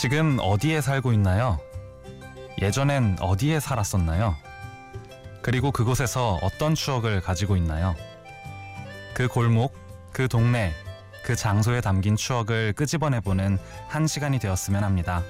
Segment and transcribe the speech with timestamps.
[0.00, 1.60] 지금 어디에 살고 있나요?
[2.58, 4.34] 예전엔 어디에 살았었나요?
[5.42, 7.94] 그리고 그곳에서 어떤 추억을 가지고 있나요?
[9.12, 9.74] 그 골목,
[10.10, 10.72] 그 동네,
[11.22, 13.58] 그 장소에 담긴 추억을 끄집어내보는
[13.88, 15.22] 한 시간이 되었으면 합니다.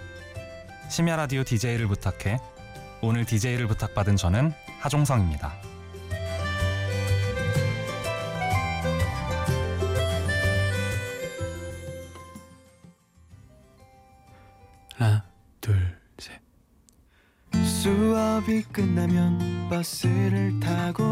[0.88, 2.38] 심야 라디오 DJ를 부탁해.
[3.02, 5.52] 오늘 DJ를 부탁받은 저는 하종성입니다.
[18.72, 21.02] 끝나면 버스를 타고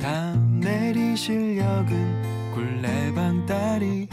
[0.00, 4.08] 다음 내리실 역은 굴레방 다리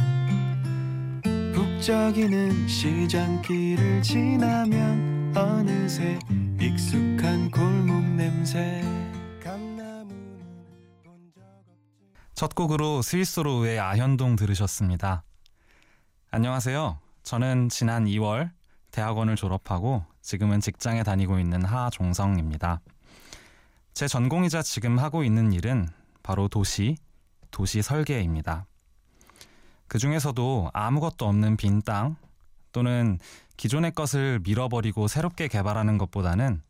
[1.53, 6.19] 북적이는 시장길을 지나면 어느새
[6.59, 8.81] 익숙한 골목 냄새
[12.35, 15.23] 첫 곡으로 스위스로의 아현동 들으셨습니다.
[16.31, 16.99] 안녕하세요.
[17.21, 18.51] 저는 지난 2월
[18.93, 22.79] 대학원을 졸업하고 지금은 직장에 다니고 있는 하종성입니다.
[23.93, 25.89] 제 전공이자 지금 하고 있는 일은
[26.21, 26.95] 바로 도시,
[27.51, 28.65] 도시 설계입니다.
[29.87, 32.15] 그 중에서도 아무것도 없는 빈 땅
[32.71, 33.19] 또는
[33.57, 36.61] 기존의 것을 밀어버리고 새롭게 개발하는 것보다는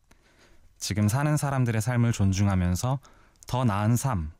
[0.78, 2.98] 지금 사는 사람들의 삶을 존중하면서
[3.46, 4.32] 더 나은 삶,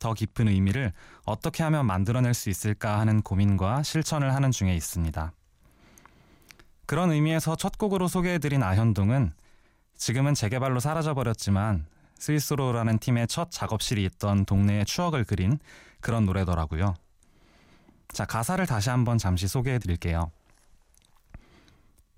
[0.00, 0.92] 더 깊은 의미를
[1.24, 5.32] 어떻게 하면 만들어낼 수 있을까 하는 고민과 실천을 하는 중에 있습니다.
[6.86, 9.32] 그런 의미에서 첫 곡으로 소개해드린 아현동은
[9.96, 11.86] 지금은 재개발로 사라져버렸지만
[12.18, 15.58] 스위스로라는 팀의 첫 작업실이 있던 동네의 추억을 그린
[16.00, 16.94] 그런 노래더라고요.
[18.12, 20.30] 자, 가사를 다시 한번 잠시 소개해드릴게요.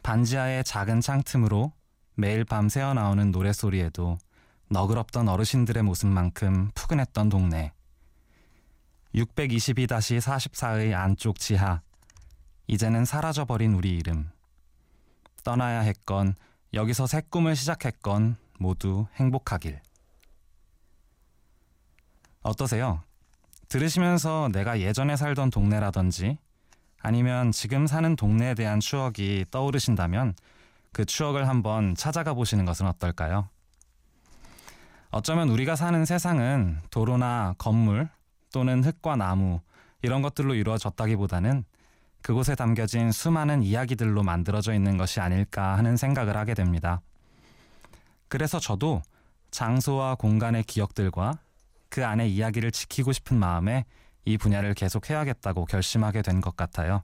[0.02, 1.72] 반지하의 작은 창틈으로
[2.14, 4.18] 매일 밤 새어나오는 노랫소리에도
[4.68, 7.72] 너그럽던 어르신들의 모습만큼 푸근했던 동네.
[9.14, 11.80] 622-44의 안쪽 지하.
[12.66, 14.33] 이제는 사라져버린 우리 이름.
[15.44, 16.34] 떠나야 했건,
[16.72, 19.80] 여기서 새 꿈을 시작했건, 모두 행복하길.
[22.42, 23.02] 어떠세요?
[23.68, 26.38] 들으시면서 내가 예전에 살던 동네라든지,
[27.00, 30.34] 아니면 지금 사는 동네에 대한 추억이 떠오르신다면,
[30.92, 33.48] 그 추억을 한번 찾아가 보시는 것은 어떨까요?
[35.10, 38.08] 어쩌면 우리가 사는 세상은 도로나 건물
[38.52, 39.60] 또는 흙과 나무
[40.02, 41.64] 이런 것들로 이루어졌다기보다는
[42.24, 47.02] 그곳에 담겨진 수많은 이야기들로 만들어져 있는 것이 아닐까 하는 생각을 하게 됩니다.
[48.28, 49.02] 그래서 저도
[49.50, 51.38] 장소와 공간의 기억들과
[51.90, 53.84] 그 안의 이야기를 지키고 싶은 마음에
[54.24, 57.02] 이 분야를 계속 해야겠다고 결심하게 된 것 같아요.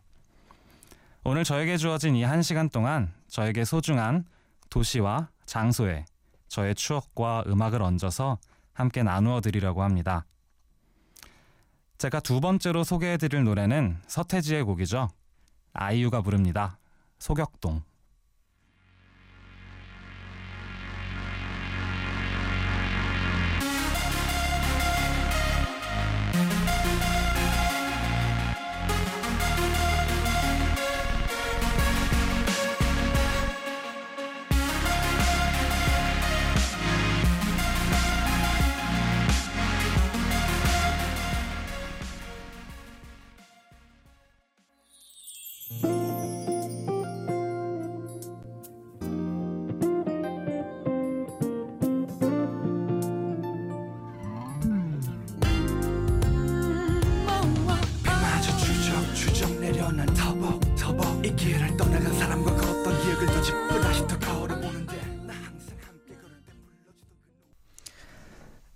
[1.23, 4.25] 오늘 저에게 주어진 이 한 시간 동안 저에게 소중한
[4.71, 6.07] 도시와 장소에
[6.49, 8.39] 저의 추억과 음악을 얹어서
[8.73, 10.25] 함께 나누어 드리려고 합니다.
[12.01, 15.11] 제가 두 번째로 소개해 드릴 노래는 서태지의 곡이죠.
[15.75, 16.79] 아이유가 부릅니다.
[17.19, 17.83] 소격동.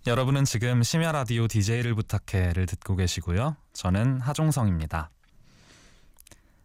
[0.06, 3.56] 여러분은 지금 심야 라디오 DJ를 부탁해를 듣고 계시고요.
[3.72, 5.09] 저는 하종성입니다.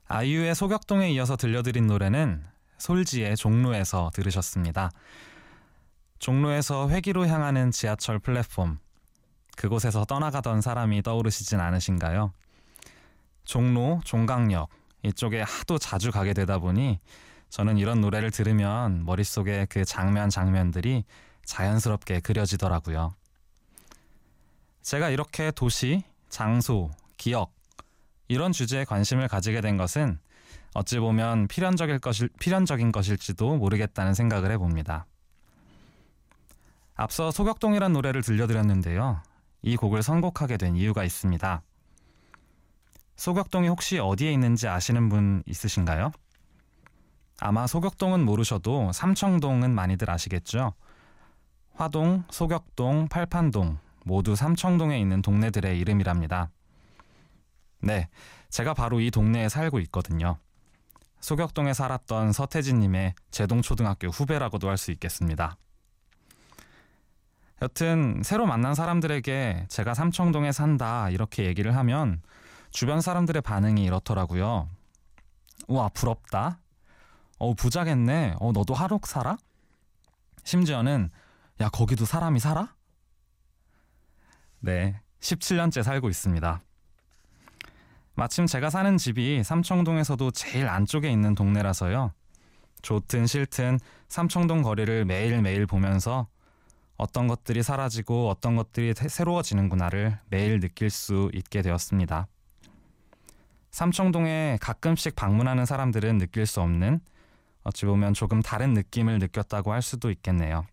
[0.09, 2.43] 아이유의 소격동에 이어서 들려드린 노래는
[2.79, 4.91] 솔지의 종로에서 들으셨습니다.
[6.19, 8.77] 종로에서 회기로 향하는 지하철 플랫폼.
[9.55, 12.33] 그곳에서 떠나가던 사람이 떠오르시진 않으신가요?
[13.45, 14.69] 종로, 종강역
[15.03, 16.99] 이쪽에 하도 자주 가게 되다 보니
[17.49, 21.05] 저는 이런 노래를 들으면 머릿속에 그 장면 장면들이
[21.45, 23.15] 자연스럽게 그려지더라고요.
[24.81, 27.53] 제가 이렇게 도시, 장소, 기억
[28.27, 30.19] 이런 주제에 관심을 가지게 된 것은
[30.73, 35.05] 어찌 보면 필연적일 것일, 필연적인 것일지도 모르겠다는 생각을 해봅니다.
[36.95, 39.21] 앞서 소격동이란 노래를 들려드렸는데요.
[39.61, 41.61] 이 곡을 선곡하게 된 이유가 있습니다.
[43.15, 46.11] 소격동이 혹시 어디에 있는지 아시는 분 있으신가요?
[47.41, 50.73] 아마 소격동은 모르셔도 삼청동은 많이들 아시겠죠?
[51.73, 53.77] 화동, 소격동, 팔판동
[54.09, 56.49] 모두 삼청동에 있는 동네들의 이름이랍니다.
[57.81, 58.09] 네,
[58.49, 60.39] 제가 바로 이 동네에 살고 있거든요.
[61.19, 65.57] 소격동에 살았던 서태진님의 제동초등학교 후배라고도 할 수 있겠습니다.
[67.61, 72.23] 여튼 새로 만난 사람들에게 제가 삼청동에 산다 이렇게 얘기를 하면
[72.71, 74.69] 주변 사람들의 반응이 이렇더라고요.
[75.67, 76.57] 우와 부럽다.
[77.37, 78.37] 어 부자겠네.
[78.39, 79.37] 어 너도 하옥 살아?
[80.45, 81.11] 심지어는
[81.61, 82.73] 야 거기도 사람이 살아?
[84.61, 86.61] 네, 17년째 살고 있습니다.
[88.15, 92.11] 마침 제가 사는 집이 삼청동에서도 제일 안쪽에 있는 동네라서요.
[92.81, 93.79] 좋든 싫든
[94.09, 96.27] 삼청동 거리를 매일매일 보면서
[96.97, 102.27] 어떤 것들이 사라지고 어떤 것들이 새로워지는구나를 매일 느낄 수 있게 되었습니다.
[103.71, 106.99] 삼청동에 가끔씩 방문하는 사람들은 느낄 수 없는
[107.63, 110.65] 어찌 보면 조금 다른 느낌을 느꼈다고 할 수도 있겠네요.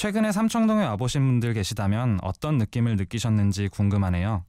[0.00, 4.46] 최근에 삼청동에 와보신 분들 계시다면 어떤 느낌을 느끼셨는지 궁금하네요.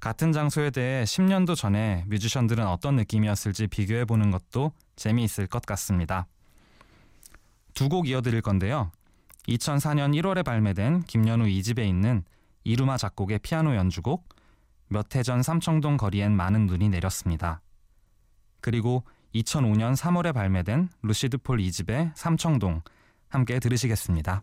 [0.00, 6.26] 같은 장소에 대해 10년도 전에 뮤지션들은 어떤 느낌이었을지 비교해 보는 것도 재미있을 것 같습니다.
[7.74, 8.90] 두 곡 이어드릴 건데요.
[9.46, 12.24] 2004년 1월에 발매된 김연우 2집에 있는
[12.64, 14.28] 이루마 작곡의 피아노 연주곡
[14.88, 17.62] 몇 해 전 삼청동 거리엔 많은 눈이 내렸습니다.
[18.60, 22.82] 그리고 2005년 3월에 발매된 루시드 폴 2집의 삼청동
[23.28, 24.42] 함께 들으시겠습니다.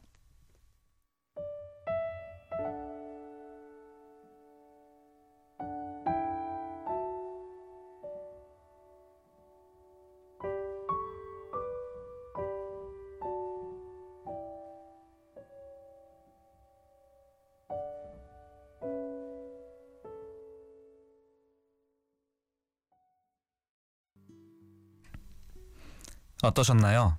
[26.43, 27.17] 어떠셨나요?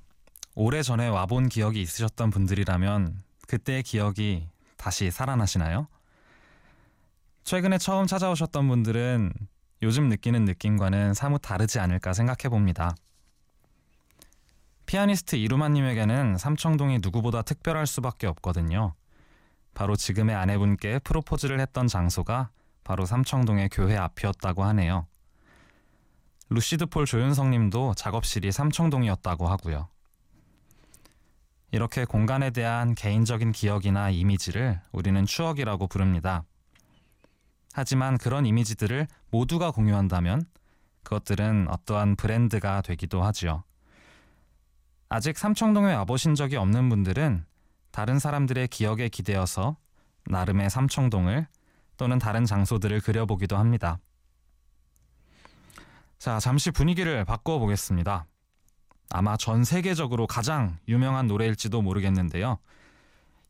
[0.54, 5.88] 오래전에 와본 기억이 있으셨던 분들이라면 그때의 기억이 다시 살아나시나요?
[7.44, 9.32] 최근에 처음 찾아오셨던 분들은
[9.82, 12.94] 요즘 느끼는 느낌과는 사뭇 다르지 않을까 생각해 봅니다.
[14.86, 18.94] 피아니스트 이루마님에게는 삼청동이 누구보다 특별할 수밖에 없거든요.
[19.74, 22.50] 바로 지금의 아내분께 프로포즈를 했던 장소가
[22.84, 25.06] 바로 삼청동의 교회 앞이었다고 하네요.
[26.50, 29.88] 루시드 폴 조윤성 님도 작업실이 삼청동이었다고 하고요.
[31.72, 36.44] 이렇게 공간에 대한 개인적인 기억이나 이미지를 우리는 추억이라고 부릅니다.
[37.72, 40.44] 하지만 그런 이미지들을 모두가 공유한다면
[41.02, 43.64] 그것들은 어떠한 브랜드가 되기도 하지요.
[45.08, 47.46] 아직 삼청동에 와보신 적이 없는 분들은
[47.90, 49.78] 다른 사람들의 기억에 기대어서
[50.26, 51.46] 나름의 삼청동을
[51.96, 53.98] 또는 다른 장소들을 그려보기도 합니다.
[56.18, 58.26] 자, 잠시 분위기를 바꿔보겠습니다.
[59.14, 62.58] 아마 전 세계적으로 가장 유명한 노래일지도 모르겠는데요.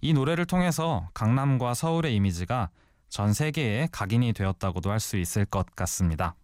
[0.01, 2.71] 이 노래를 통해서 강남과 서울의 이미지가
[3.09, 6.35] 전 세계에 각인이 되었다고도 할 수 있을 것 같습니다.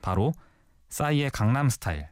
[0.00, 0.32] 바로
[0.88, 2.08] 싸이의 강남 스타일.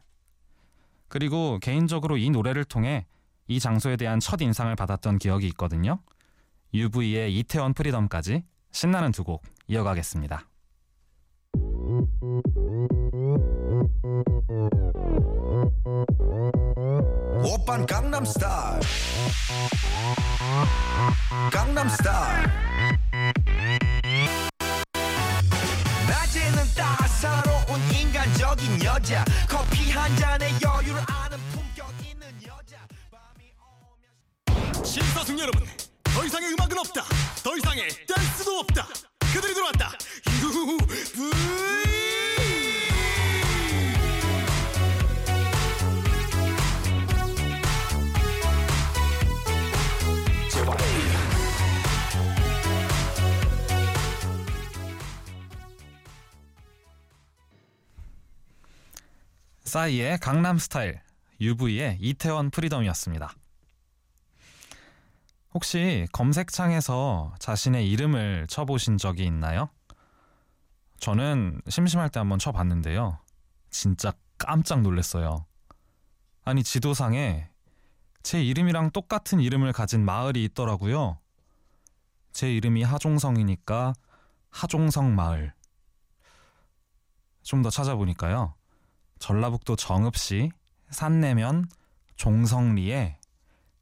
[1.07, 3.07] 그리고 개인적으로 이 노래를 통해
[3.47, 5.99] 이 장소에 대한 첫 인상을 받았던 기억이 있거든요.
[6.73, 10.45] UV의 이태원 프리덤까지 신나는 두 곡 이어가겠습니다.
[17.45, 18.81] 오빤 강남 스타일.
[21.49, 22.45] 강남 스타일.
[26.09, 29.23] 낮에는 따사로운 인간적인 여자.
[29.47, 32.85] 커피 한 잔에 여유를 아는 품격 있는 여자.
[34.83, 35.65] 심사숙 여러분
[36.03, 37.05] 더 이상의 음악은 없다.
[37.41, 38.87] 더 이상의 댄스도 없다.
[39.33, 39.93] 그들이 들어왔다.
[40.43, 41.96] UV
[59.67, 61.01] 싸이의 강남 스타일,
[61.41, 63.33] UV의 이태원 프리덤이었습니다.
[65.53, 69.69] 혹시 검색창에서 자신의 이름을 쳐보신 적이 있나요?
[71.01, 73.19] 저는 심심할 때 한번 쳐봤는데요.
[73.69, 75.45] 진짜 깜짝 놀랐어요.
[76.45, 77.49] 아니, 지도상에
[78.23, 81.19] 제 이름이랑 똑같은 이름을 가진 마을이 있더라고요.
[82.31, 83.93] 제 이름이 하종성이니까
[84.49, 85.53] 하종성 마을.
[87.43, 88.56] 좀 더 찾아보니까요.
[89.19, 90.51] 전라북도 정읍시
[90.89, 91.69] 산내면
[92.15, 93.17] 종성리에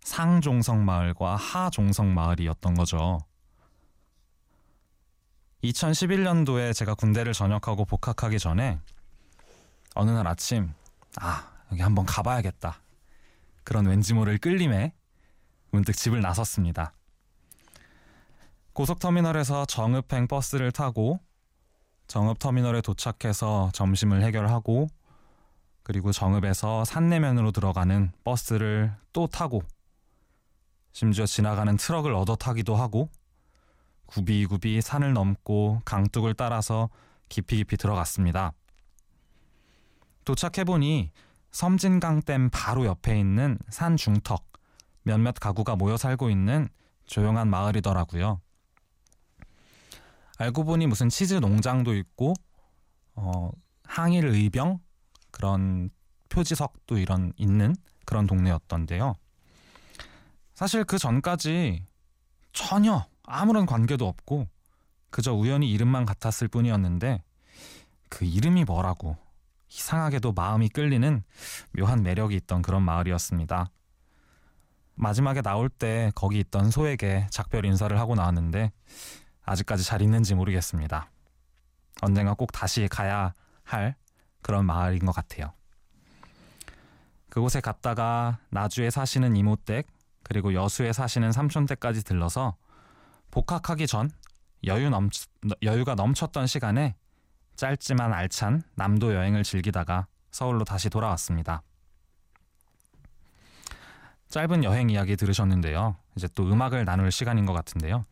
[0.02, 3.20] 상종성 마을과 하종성 마을이었던 거죠.
[5.64, 8.80] 2011년도에 제가 군대를 전역하고 복학하기 전에
[9.96, 10.74] 어느 날 아침
[11.20, 12.82] 아 여기 한번 가봐야겠다
[13.64, 14.94] 그런 왠지 모를 끌림에
[15.72, 16.94] 문득 집을 나섰습니다.
[18.74, 21.20] 고속터미널에서 정읍행 버스를 타고
[22.08, 24.88] 정읍터미널에 도착해서 점심을 해결하고
[25.86, 29.62] 그리고 정읍에서 산내면으로 들어가는 버스를 또 타고
[30.94, 33.12] 심지어 지나가는 트럭을 얻어 타기도 하고
[34.08, 36.90] 구비구비 산을 넘고 강둑을 따라서
[37.30, 38.54] 깊이 깊이 들어갔습니다.
[40.26, 41.12] 도착해보니
[41.52, 44.44] 섬진강댐 바로 옆에 있는 산 중턱
[45.04, 46.68] 몇몇 가구가 모여 살고 있는
[47.06, 48.42] 조용한 마을이더라고요.
[50.40, 52.34] 알고 보니 무슨 치즈 농장도 있고
[53.14, 53.52] 어,
[53.84, 54.80] 항일 의병
[55.36, 55.90] 그런
[56.30, 57.76] 표지석도 이런 있는
[58.06, 59.16] 그런 동네였던데요.
[60.54, 61.84] 사실 그 전까지
[62.54, 64.48] 전혀 아무런 관계도 없고
[65.10, 67.22] 그저 우연히 이름만 같았을 뿐이었는데
[68.08, 69.18] 그 이름이 뭐라고
[69.68, 71.22] 이상하게도 마음이 끌리는
[71.74, 73.70] 묘한 매력이 있던 그런 마을이었습니다.
[74.94, 78.72] 마지막에 나올 때 거기 있던 소에게 작별 인사를 하고 나왔는데
[79.44, 81.12] 아직까지 잘 있는지 모르겠습니다.
[82.02, 83.96] 언젠가 꼭 다시 가야 할
[84.46, 85.54] 그런 마을인 것 같아요.
[87.32, 89.88] 그곳에 갔다가 나주에 사시는 이모 댁
[90.22, 92.56] 그리고 여수에 사시는 삼촌 댁까지 들러서
[93.32, 94.12] 복학하기 전
[94.66, 95.10] 여유 넘
[95.64, 96.96] 여유가 넘쳤던 시간에
[97.56, 101.64] 짧지만 알찬 남도 여행을 즐기다가 서울로 다시 돌아왔습니다.
[104.30, 105.98] 짧은 여행 이야기 들으셨는데요.
[106.18, 108.06] 이제 또 음악을 나눌 시간인 것 같은데요.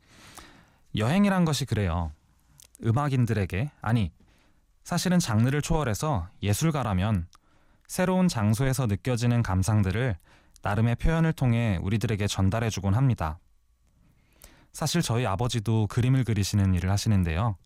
[0.96, 2.12] 여행이란 것이 그래요.
[2.84, 4.12] 음악인들에게 아니
[4.84, 7.28] 사실은 장르를 초월해서 예술가라면
[7.88, 10.18] 새로운 장소에서 느껴지는 감상들을
[10.62, 13.40] 나름의 표현을 통해 우리들에게 전달해주곤 합니다.
[14.72, 17.58] 사실 저희 아버지도 그림을 그리시는 일을 하시는데요.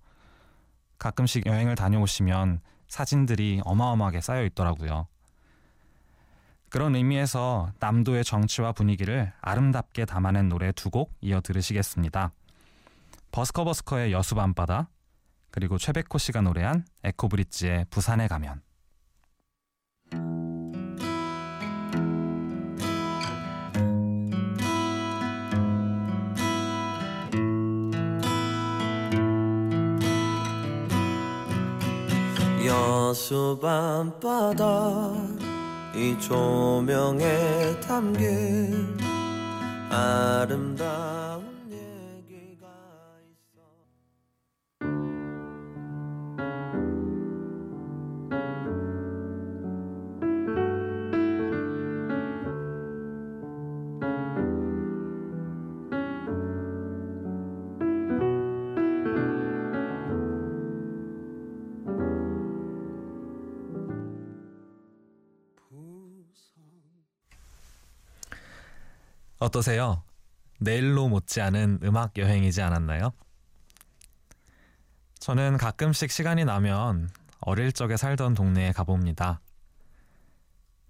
[1.00, 5.08] 가끔씩 여행을 다녀오시면 사진들이 어마어마하게 쌓여 있더라고요.
[6.70, 12.32] 그런 의미에서 남도의 정치와 분위기를 아름답게 담아낸 노래 두 곡 이어 들으시겠습니다.
[13.32, 14.90] 버스커버스커의 여수 밤바다
[15.52, 18.62] 그리고 최백호 씨가 노래한 에코브릿지의 부산에 가면.
[32.66, 35.14] 여수 밤바다
[35.96, 38.98] 이 조명에 담긴
[39.90, 41.57] 아름다운
[69.40, 70.04] 어떠세요?
[70.60, 73.12] 내일로 못지않은 음악 여행이지 않았나요?
[75.20, 77.10] 저는 가끔씩 시간이 나면
[77.42, 79.42] 어릴 적에 살던 동네에 가봅니다.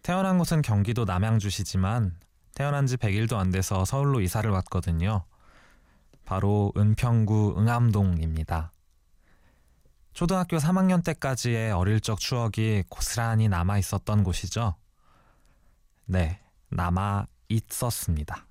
[0.01, 2.17] 태어난 곳은 경기도 남양주시지만
[2.55, 5.25] 태어난 지 100일도 안 돼서 서울로 이사를 왔거든요.
[6.23, 8.71] 바로 은평구 응암동입니다.
[10.13, 14.75] 초등학교 3학년 때까지의 어릴 적 추억이 고스란히 남아 있었던 곳이죠.
[16.05, 16.39] 네,
[16.69, 18.45] 남아 있었습니다.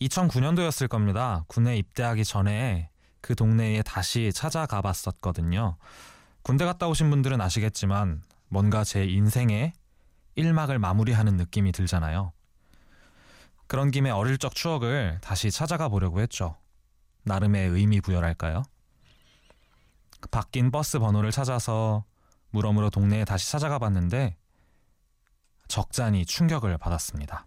[0.00, 1.44] 2009년도였을 겁니다.
[1.48, 5.76] 군에 입대하기 전에 그 동네에 다시 찾아가 봤었거든요.
[6.42, 9.72] 군대 갔다 오신 분들은 아시겠지만 뭔가 제 인생의
[10.36, 12.32] 1막을 마무리하는 느낌이 들잖아요.
[13.66, 16.56] 그런 김에 어릴 적 추억을 다시 찾아가 보려고 했죠.
[17.22, 18.62] 나름의 의미 부여랄까요?
[20.30, 22.04] 바뀐 버스 번호를 찾아서
[22.50, 24.36] 물어물어 동네에 다시 찾아가 봤는데
[25.68, 27.46] 적잖이 충격을 받았습니다.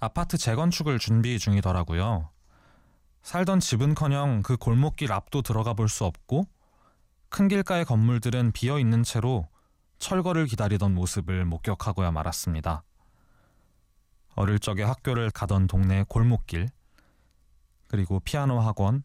[0.00, 2.30] 아파트 재건축을 준비 중이더라고요.
[3.22, 6.46] 살던 집은커녕 그 골목길 앞도 들어가 볼 수 없고
[7.28, 9.48] 큰 길가의 건물들은 비어 있는 채로
[9.98, 12.84] 철거를 기다리던 모습을 목격하고야 말았습니다.
[14.34, 16.68] 어릴 적에 학교를 가던 동네 골목길,
[17.88, 19.02] 그리고 피아노 학원,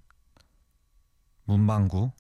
[1.46, 2.12] 문방구,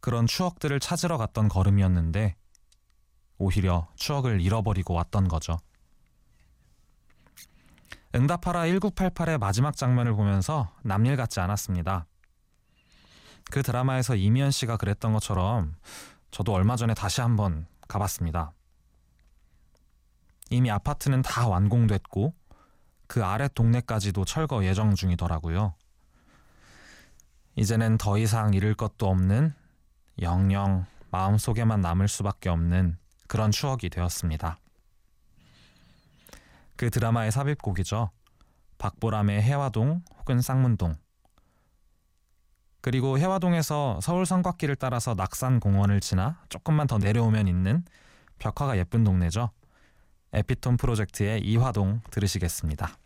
[0.00, 2.34] 그런 추억들을 찾으러 갔던 걸음이었는데
[3.40, 5.58] 오히려 추억을 잃어버리고 왔던 거죠.
[8.14, 12.06] 응답하라 1988의 마지막 장면을 보면서 남일 같지 않았습니다.
[13.50, 15.74] 그 드라마에서 이미연 씨가 그랬던 것처럼
[16.30, 18.52] 저도 얼마 전에 다시 한번 가봤습니다.
[20.50, 22.34] 이미 아파트는 다 완공됐고
[23.06, 25.74] 그 아래 동네까지도 철거 예정 중이더라고요.
[27.56, 29.54] 이제는 더 이상 잃을 것도 없는
[30.20, 32.98] 영영 마음속에만 남을 수밖에 없는
[33.30, 34.58] 그런 추억이 되었습니다.
[36.74, 38.10] 그 드라마의 삽입곡이죠.
[38.78, 40.96] 박보람의 해화동 혹은 쌍문동.
[42.80, 47.84] 그리고 해화동에서 서울 성곽길을 따라서 낙산공원을 지나 조금만 더 내려오면 있는
[48.40, 49.50] 벽화가 예쁜 동네죠.
[50.32, 52.96] 에피톤 프로젝트의 이화동 들으시겠습니다.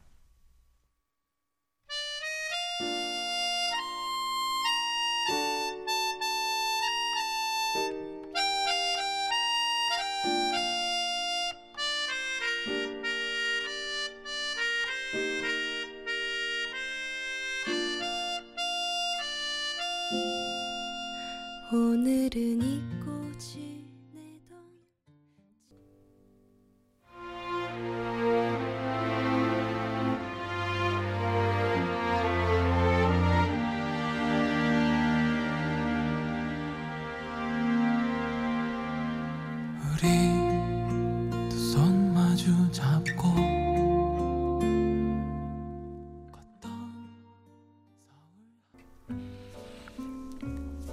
[22.05, 23.04] 늘은 잊고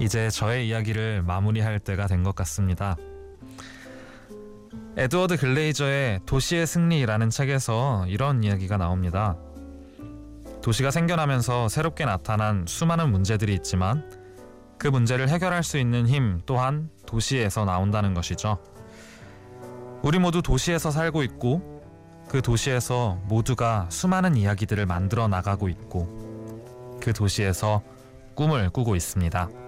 [0.02, 2.98] 이제 저의 이야기를 마무리할 때가 된 것 같습니다.
[4.98, 9.38] 에드워드 글레이저의 도시의 승리라는 책에서 이런 이야기가 나옵니다.
[10.64, 14.04] 도시가 생겨나면서 새롭게 나타난 수많은 문제들이 있지만
[14.80, 18.58] 그 문제를 해결할 수 있는 힘 또한 도시에서 나온다는 것이죠.
[20.02, 21.82] 우리 모두 도시에서 살고 있고
[22.28, 27.84] 그 도시에서 모두가 수많은 이야기들을 만들어 나가고 있고 그 도시에서
[28.36, 29.61] 꿈을 꾸고 있습니다.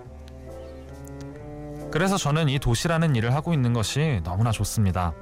[1.93, 5.13] 그래서 저는 이 도시라는 일을 하고 있는 것이 너무나 좋습니다.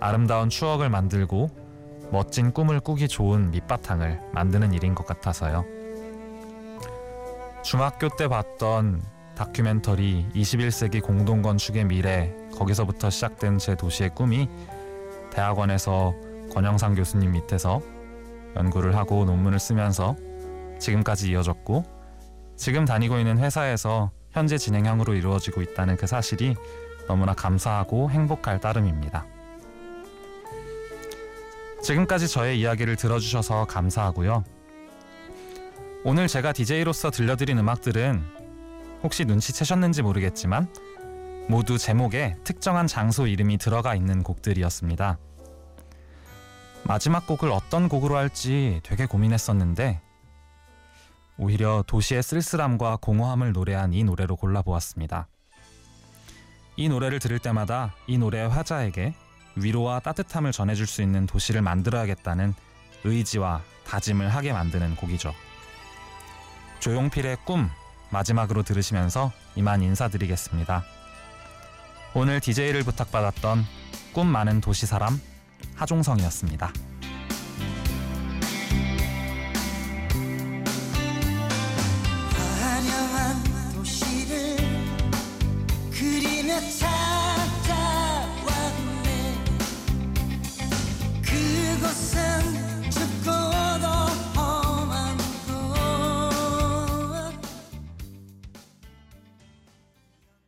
[0.00, 1.48] 아름다운 추억을 만들고
[2.12, 5.64] 멋진 꿈을 꾸기 좋은 밑바탕을 만드는 일인 것 같아서요.
[7.64, 9.00] 중학교 때 봤던
[9.34, 14.50] 다큐멘터리 21세기 공동건축의 미래 거기서부터 시작된 제 도시의 꿈이
[15.30, 16.12] 대학원에서
[16.52, 17.80] 권영상 교수님 밑에서
[18.56, 20.16] 연구를 하고 논문을 쓰면서
[20.78, 21.82] 지금까지 이어졌고
[22.56, 26.56] 지금 다니고 있는 회사에서 현재 진행형으로 이루어지고 있다는 그 사실이
[27.08, 29.24] 너무나 감사하고 행복할 따름입니다.
[31.82, 34.44] 지금까지 저의 이야기를 들어주셔서 감사하고요.
[36.04, 38.22] 오늘 제가 DJ로서 들려드린 음악들은
[39.02, 40.68] 혹시 눈치채셨는지 모르겠지만
[41.48, 45.18] 모두 제목에 특정한 장소 이름이 들어가 있는 곡들이었습니다.
[46.84, 50.02] 마지막 곡을 어떤 곡으로 할지 되게 고민했었는데
[51.38, 55.28] 오히려 도시의 쓸쓸함과 공허함을 노래한 이 노래로 골라보았습니다.
[56.76, 59.14] 이 노래를 들을 때마다 이 노래의 화자에게
[59.56, 62.54] 위로와 따뜻함을 전해줄 수 있는 도시를 만들어야겠다는
[63.04, 65.34] 의지와 다짐을 하게 만드는 곡이죠.
[66.80, 67.70] 조용필의 꿈
[68.10, 70.84] 마지막으로 들으시면서 이만 인사드리겠습니다.
[72.14, 73.64] 오늘 DJ를 부탁받았던
[74.12, 75.20] 꿈 많은 도시 사람
[75.74, 76.72] 하종성이었습니다.